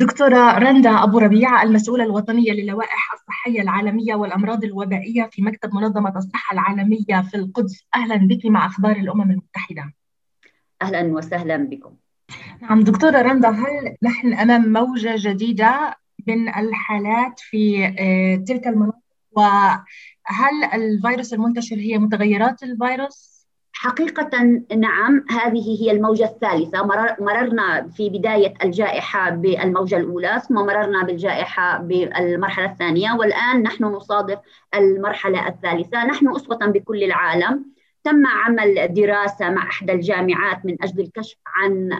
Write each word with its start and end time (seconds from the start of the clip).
دكتورة 0.00 0.58
رندا 0.58 0.90
أبو 0.90 1.18
ربيع 1.18 1.62
المسؤولة 1.62 2.04
الوطنية 2.04 2.52
للوائح 2.52 3.12
الصحية 3.12 3.62
العالمية 3.62 4.14
والأمراض 4.14 4.64
الوبائية 4.64 5.28
في 5.32 5.42
مكتب 5.42 5.74
منظمة 5.74 6.16
الصحة 6.16 6.52
العالمية 6.52 7.22
في 7.30 7.36
القدس. 7.36 7.84
أهلا 7.94 8.16
بك 8.16 8.46
مع 8.46 8.66
أخبار 8.66 8.96
الأمم 8.96 9.30
المتحدة. 9.30 9.92
أهلا 10.82 11.02
وسهلا 11.02 11.56
بكم. 11.56 11.94
نعم 12.62 12.80
دكتورة 12.80 13.22
رندا 13.22 13.48
هل 13.48 13.96
نحن 14.02 14.34
أمام 14.34 14.72
موجة 14.72 15.14
جديدة 15.18 15.96
من 16.26 16.48
الحالات 16.48 17.40
في 17.40 17.84
آه، 17.86 18.44
تلك 18.44 18.66
المناطق؟ 18.66 18.98
وهل 19.32 20.64
الفيروس 20.74 21.34
المنتشر 21.34 21.76
هي 21.76 21.98
متغيرات 21.98 22.62
الفيروس؟ 22.62 23.39
حقيقة 23.82 24.42
نعم 24.76 25.24
هذه 25.30 25.82
هي 25.82 25.90
الموجة 25.90 26.24
الثالثة. 26.24 26.86
مررنا 27.20 27.88
في 27.88 28.10
بداية 28.10 28.54
الجائحة 28.64 29.30
بالموجة 29.30 29.96
الأولى 29.96 30.42
ثم 30.48 30.54
مررنا 30.54 31.02
بالجائحة 31.02 31.78
بالمرحلة 31.78 32.72
الثانية 32.72 33.12
والآن 33.12 33.62
نحن 33.62 33.84
نصادف 33.84 34.38
المرحلة 34.74 35.48
الثالثة. 35.48 36.04
نحن 36.04 36.36
أسوة 36.36 36.56
بكل 36.56 37.04
العالم. 37.04 37.64
تم 38.04 38.26
عمل 38.26 38.94
دراسة 38.94 39.50
مع 39.50 39.68
إحدى 39.68 39.92
الجامعات 39.92 40.66
من 40.66 40.76
أجل 40.82 41.00
الكشف 41.00 41.36
عن 41.46 41.90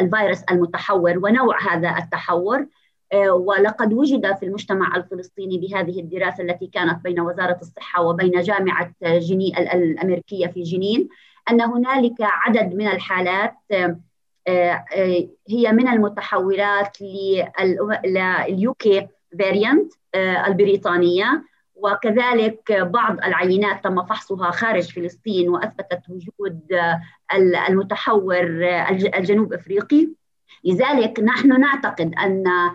الفيروس 0.00 0.42
المتحور 0.50 1.18
ونوع 1.22 1.62
هذا 1.72 1.98
التحور. 1.98 2.66
ولقد 3.14 3.92
وجد 3.92 4.36
في 4.36 4.46
المجتمع 4.46 4.96
الفلسطيني 4.96 5.58
بهذه 5.58 6.00
الدراسة 6.00 6.44
التي 6.44 6.66
كانت 6.66 7.04
بين 7.04 7.20
وزارة 7.20 7.58
الصحة 7.62 8.02
وبين 8.02 8.40
جامعة 8.40 8.92
جنين 9.02 9.56
الأمريكية 9.56 10.46
في 10.46 10.62
جنين 10.62 11.08
أن 11.50 11.60
هنالك 11.60 12.14
عدد 12.20 12.74
من 12.74 12.86
الحالات 12.86 13.54
آه، 13.70 13.96
آه، 14.48 15.28
هي 15.48 15.72
من 15.72 15.88
المتحورات 15.88 16.98
لليوكي 18.04 19.08
فاريانت 19.38 19.92
البريطانية 20.14 21.44
وكذلك 21.74 22.72
بعض 22.72 23.18
العينات 23.24 23.84
تم 23.84 24.04
فحصها 24.04 24.50
خارج 24.50 24.92
فلسطين 24.92 25.48
وأثبتت 25.48 26.00
وجود 26.08 26.60
المتحور 27.68 28.44
الجنوب 28.90 29.52
أفريقي. 29.52 30.08
لذلك 30.64 31.20
نحن 31.20 31.60
نعتقد 31.60 32.14
أن 32.14 32.46
آه، 32.46 32.74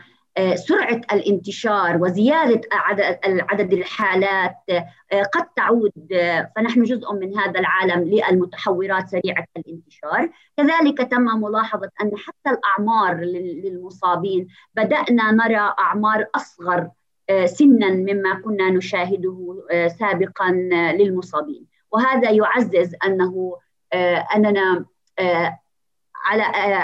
سرعة 0.56 1.02
الانتشار 1.12 1.98
وزيادة 1.98 2.62
عدد 2.72 3.20
عدد 3.24 3.74
الحالات 3.74 4.56
آه، 4.70 5.24
قد 5.24 5.46
تعود 5.56 5.92
آه، 6.14 6.52
فنحن 6.56 6.84
جزء 6.84 7.14
من 7.14 7.38
هذا 7.38 7.60
العالم 7.60 8.04
للمتحورات 8.04 9.10
سريعة 9.10 9.46
الانتشار، 9.58 10.30
كذلك 10.58 10.98
تم 10.98 11.22
ملاحظة 11.22 11.90
أن 12.02 12.12
حتى 12.18 12.50
الأعمار 12.50 13.16
للمصابين 13.64 14.48
بدأنا 14.76 15.32
نرى 15.32 15.74
أعمار 15.80 16.28
أصغر 16.36 16.90
سنا 17.46 17.90
مما 17.90 18.34
كنا 18.34 18.70
نشاهده 18.70 19.64
سابقا 20.00 20.52
للمصابين، 20.98 21.66
وهذا 21.92 22.32
يعزز 22.32 22.96
أنه 23.06 23.58
أننا 24.36 24.86
على 26.26 26.44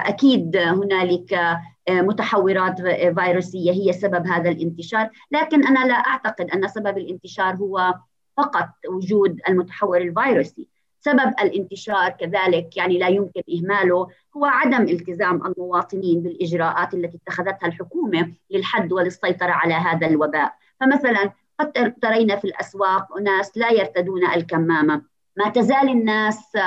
أكيد 0.10 0.58
هنالك 0.58 1.60
متحورات 1.90 2.82
فيروسية 3.20 3.72
هي 3.72 3.94
سبب 3.94 4.28
هذا 4.28 4.50
الانتشار، 4.50 5.10
لكن 5.32 5.68
أنا 5.68 5.86
لا 5.86 5.94
أعتقد 5.94 6.50
أن 6.50 6.68
سبب 6.68 6.98
الانتشار 6.98 7.56
هو 7.56 7.94
فقط 8.38 8.70
وجود 8.90 9.40
المتحور 9.50 9.98
الفيروسي، 9.98 10.68
سبب 11.02 11.34
الانتشار 11.42 12.10
كذلك 12.10 12.78
يعني 12.78 12.98
لا 12.98 13.08
يمكن 13.08 13.42
إهماله 13.56 14.08
هو 14.38 14.46
عدم 14.46 14.82
التزام 14.82 15.46
المواطنين 15.46 16.24
بالإجراءات 16.24 16.94
التي 16.94 17.18
اتخذتها 17.18 17.68
الحكومة 17.68 18.34
للحد 18.50 18.94
وللسيطرة 18.94 19.52
على 19.52 19.74
هذا 19.74 20.08
الوباء، 20.08 20.54
فمثلا 20.80 21.32
قد 21.60 21.94
ترين 22.02 22.36
في 22.38 22.46
الأسواق 22.46 23.18
اناس 23.18 23.58
لا 23.58 23.72
يرتدون 23.72 24.26
الكمامة، 24.26 25.02
ما 25.38 25.50
تزال 25.50 25.90
الناس 25.90 26.58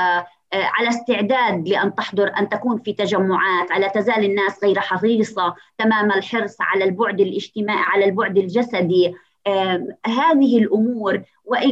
على 0.54 0.88
استعداد 0.88 1.68
لأن 1.68 1.94
تحضر 1.94 2.32
أن 2.38 2.48
تكون 2.48 2.78
في 2.78 2.92
تجمعات، 2.92 3.72
على 3.72 3.90
تزال 3.90 4.24
الناس 4.24 4.64
غير 4.64 4.80
حريصة 4.80 5.54
تمام 5.78 6.12
الحرص 6.12 6.56
على 6.60 6.84
البعد 6.84 7.20
الاجتماعي، 7.20 7.84
على 7.86 8.04
البعد 8.04 8.38
الجسدي، 8.38 9.14
هذه 10.06 10.58
الأمور 10.58 11.22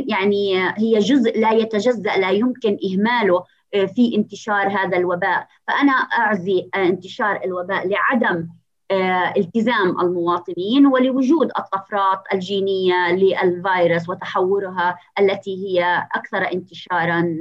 يعني 0.08 0.68
هي 0.78 0.98
جزء 0.98 1.40
لا 1.40 1.52
يتجزأ 1.52 2.16
لا 2.16 2.30
يمكن 2.30 2.76
إهماله 2.92 3.44
آه، 3.74 3.84
في 3.84 4.16
انتشار 4.16 4.68
هذا 4.68 4.96
الوباء، 4.96 5.46
فأنا 5.68 5.92
أعزي 5.92 6.68
انتشار 6.76 7.40
الوباء 7.44 7.88
لعدم 7.88 8.48
آه، 8.90 9.34
التزام 9.36 10.00
المواطنين 10.00 10.86
ولوجود 10.86 11.50
الطفرات 11.58 12.22
الجينية 12.32 13.12
للفيروس 13.12 14.08
وتحورها 14.08 14.98
التي 15.18 15.66
هي 15.66 16.06
أكثر 16.14 16.52
انتشارا 16.52 17.34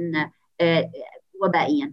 وبائيا. 1.40 1.92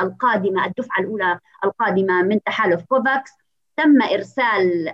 القادمة 0.00 0.66
الدفعة 0.66 1.00
الأولى 1.00 1.38
القادمة 1.64 2.22
من 2.22 2.42
تحالف 2.42 2.84
كوفاكس 2.84 3.30
تم 3.76 4.02
إرسال 4.02 4.92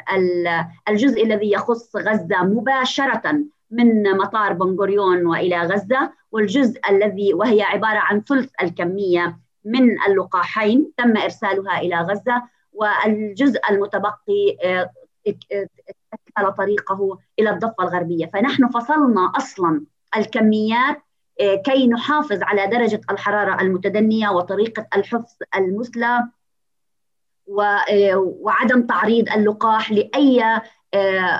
الجزء 0.88 1.24
الذي 1.24 1.52
يخص 1.52 1.96
غزة 1.96 2.42
مباشرة 2.42 3.38
من 3.70 4.16
مطار 4.16 4.52
بنغوريون 4.52 5.26
وإلى 5.26 5.62
غزة 5.62 6.12
والجزء 6.32 6.80
الذي 6.90 7.34
وهي 7.34 7.62
عبارة 7.62 7.98
عن 7.98 8.20
ثلث 8.20 8.50
الكمية 8.62 9.38
من 9.64 10.02
اللقاحين 10.02 10.92
تم 10.96 11.16
إرسالها 11.16 11.80
إلى 11.80 11.96
غزة 11.96 12.42
والجزء 12.72 13.60
المتبقي 13.70 14.56
آه، 14.64 14.90
اكمل 15.26 16.52
طريقه 16.52 17.18
إلى 17.38 17.50
الضفة 17.50 17.84
الغربية. 17.84 18.26
فنحن 18.26 18.68
فصلنا 18.68 19.32
أصلا 19.36 19.84
الكميات 20.16 21.02
آه، 21.40 21.54
كي 21.54 21.88
نحافظ 21.88 22.42
على 22.42 22.66
درجة 22.66 23.00
الحرارة 23.10 23.60
المتدنية 23.60 24.28
وطريقة 24.28 24.86
الحفظ 24.96 25.36
المثلى. 25.56 26.28
وعدم 27.46 28.86
تعريض 28.86 29.28
اللقاح 29.28 29.92
لأي 29.92 30.60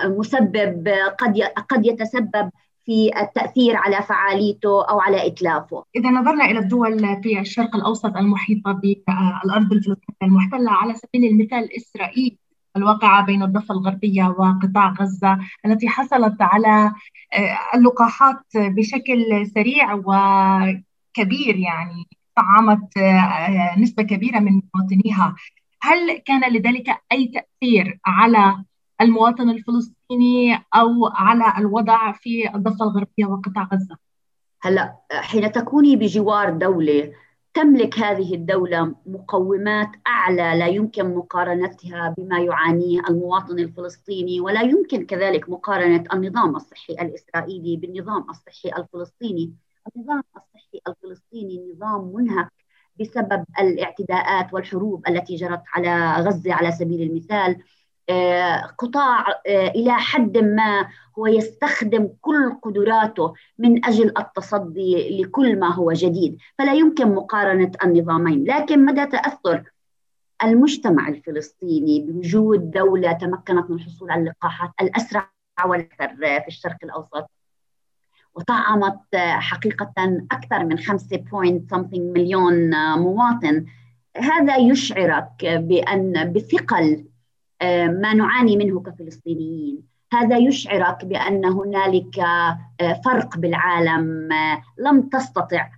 مسبب 0.05 0.89
قد 1.19 1.41
قد 1.69 1.87
يتسبب 1.87 2.51
في 2.87 3.11
التأثير 3.21 3.77
على 3.77 4.03
فعاليته 4.03 4.85
أو 4.91 5.01
على 5.01 5.27
إتلافه. 5.27 5.85
إذا 5.97 6.11
نظرنا 6.11 6.45
إلى 6.45 6.59
الدول 6.59 7.23
في 7.23 7.41
الشرق 7.41 7.77
الأوسط 7.77 8.17
المحيطة 8.17 8.73
بالارض 8.73 9.73
الفلسطينية 9.73 10.23
المحتلة 10.23 10.71
على 10.71 10.95
سبيل 10.95 11.25
المثال 11.25 11.77
إسرائيل 11.77 12.39
الواقعة 12.77 13.27
بين 13.27 13.43
الضفة 13.43 13.75
الغربية 13.75 14.25
وقطاع 14.25 14.95
غزة 15.01 15.39
التي 15.67 15.89
حصلت 15.89 16.37
على 16.41 16.93
آه، 17.35 17.59
اللقاحات 17.75 18.43
بشكل 18.57 19.47
سريع 19.55 19.95
وكبير 19.95 21.57
يعني 21.57 22.07
طعمت 22.37 22.99
آه، 22.99 23.79
نسبة 23.79 24.03
كبيرة 24.03 24.39
من 24.39 24.61
مواطنيها 24.75 25.35
هل 25.83 26.19
كان 26.19 26.53
لذلك 26.53 26.89
أي 27.13 27.27
تأثير 27.29 28.01
على 28.07 28.65
المواطن 29.01 29.51
الفلسطيني 29.51 30.55
أو 30.75 31.07
على 31.07 31.59
الوضع 31.59 32.13
في 32.13 32.55
الضفة 32.55 32.85
الغربية 32.85 33.27
وقطاع 33.27 33.69
غزة؟ 33.73 33.97
هلا 34.63 34.97
حين 35.13 35.53
تكوني 35.53 35.97
بجوار 35.97 36.51
دولة 36.51 37.13
تملك 37.57 37.99
هذه 37.99 38.35
الدولة 38.35 38.95
مقومات 39.07 39.91
أعلى 40.07 40.59
لا 40.59 40.67
يمكن 40.67 41.15
مقارنتها 41.15 42.15
بما 42.19 42.39
يعانيه 42.39 43.01
المواطن 43.09 43.59
الفلسطيني 43.59 44.41
ولا 44.41 44.61
يمكن 44.63 45.07
كذلك 45.07 45.49
مقارنة 45.49 46.05
النظام 46.13 46.57
الصحي 46.57 46.93
الإسرائيلي 46.93 47.77
بالنظام 47.77 48.31
الصحي 48.31 48.69
الفلسطيني 48.69 49.55
النظام 49.97 50.23
الصحي 50.37 50.81
الفلسطيني 50.89 51.73
نظام 51.73 52.13
منهك 52.15 52.53
بسبب 53.01 53.45
الاعتداءات 53.61 54.55
والحروب 54.55 55.09
التي 55.09 55.37
جرت 55.37 55.63
على 55.75 56.13
غزة 56.13 56.55
على 56.55 56.73
سبيل 56.73 57.03
المثال. 57.03 57.57
آه، 58.09 58.57
قطاع 58.79 59.29
آه، 59.47 59.69
إلى 59.69 59.93
حد 59.93 60.39
ما 60.39 60.89
هو 61.19 61.27
يستخدم 61.27 62.09
كل 62.21 62.55
قدراته 62.63 63.35
من 63.59 63.85
أجل 63.85 64.13
التصدي 64.19 65.23
لكل 65.23 65.59
ما 65.59 65.75
هو 65.75 65.93
جديد، 65.93 66.39
فلا 66.59 66.75
يمكن 66.75 67.15
مقارنة 67.15 67.71
النظامين، 67.85 68.45
لكن 68.45 68.85
مدى 68.85 69.07
تأثر 69.07 69.65
المجتمع 70.43 71.09
الفلسطيني 71.09 72.01
بوجود 72.01 72.71
دولة 72.71 73.13
تمكنت 73.13 73.71
من 73.71 73.77
الحصول 73.77 74.11
على 74.11 74.21
اللقاحات 74.21 74.71
الأسرع 74.81 75.31
والأكثر 75.67 76.17
في 76.17 76.49
الشرق 76.49 76.77
الأوسط 76.85 77.31
وطعمت 78.37 79.17
حقيقة 79.17 79.93
أكثر 80.33 80.65
من 80.65 80.79
5 80.79 81.17
بوينت 81.17 81.75
مليون 81.93 82.71
مواطن. 82.99 83.65
هذا 84.17 84.57
يشعرك 84.57 85.45
بأن 85.45 86.33
بثقل 86.33 87.05
آه، 87.63 87.87
ما 87.87 88.15
نعاني 88.15 88.57
منه 88.57 88.81
كفلسطينيين. 88.81 89.83
هذا 90.13 90.37
يشعرك 90.37 91.05
بأن 91.05 91.45
هنالك 91.45 92.19
آه، 92.19 93.01
فرق 93.05 93.39
بالعالم 93.39 94.33
آه، 94.33 94.63
لم 94.79 95.03
تستطع 95.03 95.69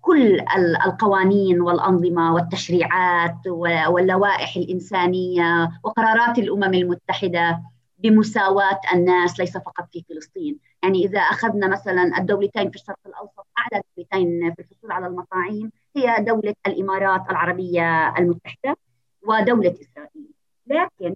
كل 0.00 0.40
القوانين 0.86 1.60
والأنظمة 1.60 2.34
والتشريعات 2.34 3.46
واللوائح 3.88 4.56
الإنسانية 4.56 5.70
وقرارات 5.84 6.38
الأمم 6.38 6.74
المتحدة 6.74 7.62
بمساواة 8.04 8.80
الناس 8.94 9.40
ليس 9.40 9.56
فقط 9.56 9.88
في 9.92 10.04
فلسطين، 10.08 10.58
يعني 10.82 11.04
إذا 11.04 11.20
أخذنا 11.20 11.68
مثلا 11.68 12.18
الدولتين 12.18 12.70
في 12.70 12.76
الشرق 12.76 12.98
الأوسط 13.06 13.46
أعلى 13.58 13.82
دولتين 13.96 14.54
في 14.54 14.62
الحصول 14.62 14.92
على 14.92 15.06
المطاعيم 15.06 15.70
هي 15.96 16.24
دولة 16.24 16.54
الإمارات 16.66 17.30
العربية 17.30 18.14
المتحدة 18.18 18.76
ودولة 19.22 19.74
إسرائيل. 19.80 20.30
لكن 20.66 21.14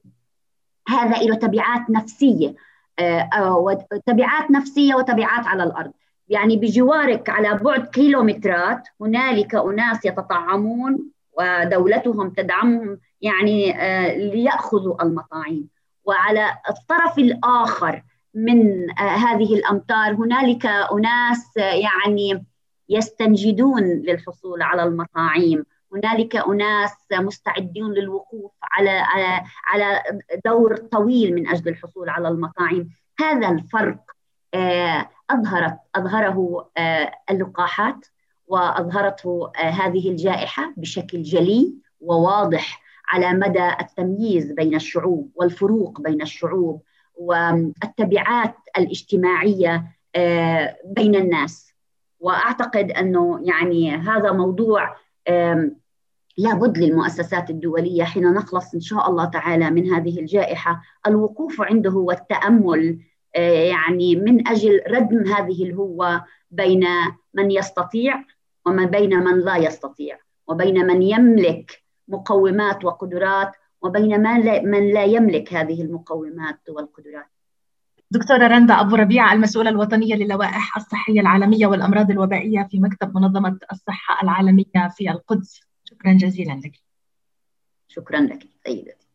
هذا 0.88 1.22
له 1.22 1.34
تبعات 1.34 1.90
نفسية 1.90 2.54
آه، 2.98 3.86
تبعات 4.06 4.50
نفسية 4.50 4.94
وتبعات 4.94 5.46
على 5.46 5.62
الأرض. 5.62 5.92
يعني 6.28 6.56
بجوارك 6.56 7.28
على 7.28 7.54
بعد 7.54 7.86
كيلومترات 7.86 8.88
هنالك 9.00 9.54
أناس 9.54 10.04
يتطعمون 10.04 11.10
ودولتهم 11.38 12.30
تدعمهم 12.30 12.98
يعني 13.20 13.82
آه، 13.82 14.16
ليأخذوا 14.16 15.02
المطاعيم 15.02 15.68
وعلى 16.08 16.54
الطرف 16.68 17.18
الآخر 17.18 18.02
من 18.34 18.90
آه، 18.90 19.02
هذه 19.02 19.54
الأمطار 19.54 20.14
هنالك 20.14 20.66
أناس 20.66 21.56
يعني 21.56 22.46
يستنجدون 22.88 23.82
للحصول 23.82 24.62
على 24.62 24.82
المطاعيم. 24.82 25.64
هنالك 25.94 26.36
أناس 26.36 26.92
مستعدون 27.12 27.92
للوقوف 27.92 28.52
على 28.62 28.90
على 28.90 29.42
على 29.64 30.02
دور 30.44 30.76
طويل 30.76 31.34
من 31.34 31.48
أجل 31.48 31.68
الحصول 31.68 32.08
على 32.08 32.28
المطاعم 32.28 32.88
هذا 33.20 33.48
الفرق 33.48 34.00
آه، 34.54 35.10
أظهرت 35.30 35.78
أظهره 35.94 36.70
آه، 36.76 37.12
اللقاحات 37.30 38.06
وأظهرته 38.46 39.52
آه، 39.56 39.70
هذه 39.70 40.10
الجائحة 40.10 40.72
بشكل 40.76 41.22
جلي 41.22 41.74
وواضح. 42.00 42.87
على 43.08 43.32
مدى 43.32 43.68
التمييز 43.80 44.52
بين 44.52 44.74
الشعوب 44.74 45.30
والفروق 45.34 46.00
بين 46.00 46.22
الشعوب 46.22 46.82
والتبعات 47.14 48.54
الاجتماعية 48.78 49.84
بين 50.84 51.14
الناس. 51.14 51.72
وأعتقد 52.20 52.90
أنه 52.90 53.40
يعني 53.44 53.96
هذا 53.96 54.32
موضوع 54.32 54.96
لابد 56.38 56.78
للمؤسسات 56.78 57.50
الدولية 57.50 58.04
حين 58.04 58.32
نخلص 58.32 58.74
إن 58.74 58.80
شاء 58.80 59.10
الله 59.10 59.24
تعالى 59.24 59.70
من 59.70 59.92
هذه 59.92 60.20
الجائحة. 60.20 60.82
الوقوف 61.06 61.60
عنده 61.60 61.94
والتأمل 61.94 62.98
آه، 63.36 63.62
يعني 63.62 64.16
من 64.16 64.48
أجل 64.48 64.80
ردم 64.88 65.26
هذه 65.26 65.64
الهوة 65.64 66.24
بين 66.50 66.84
من 67.34 67.50
يستطيع 67.50 68.24
وما 68.66 68.84
بين 68.84 69.18
من 69.18 69.40
لا 69.40 69.56
يستطيع 69.56 70.18
وبين 70.46 70.86
من 70.86 71.02
يملك 71.02 71.82
مقومات 72.08 72.84
وقدرات 72.84 73.52
وبين 73.82 74.20
من 74.64 74.92
لا 74.92 75.04
يملك 75.04 75.54
هذه 75.54 75.82
المقومات 75.82 76.60
والقدرات. 76.68 77.26
دكتورة 78.10 78.46
رندا 78.46 78.80
أبو 78.80 78.94
ربيع 78.94 79.32
المسؤولة 79.32 79.70
الوطنية 79.70 80.14
للوائح 80.14 80.76
الصحية 80.76 81.20
العالمية 81.20 81.66
والأمراض 81.66 82.10
الوبائية 82.10 82.68
في 82.70 82.80
مكتب 82.80 83.14
منظمة 83.16 83.58
الصحة 83.72 84.22
العالمية 84.22 84.88
في 84.96 85.10
القدس. 85.10 85.60
شكرا 85.84 86.12
جزيلا 86.12 86.52
لك. 86.64 86.72
شكرا 87.88 88.20
لك. 88.20 88.48
سيدتي 88.66 89.07